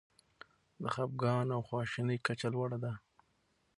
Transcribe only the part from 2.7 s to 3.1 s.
ده.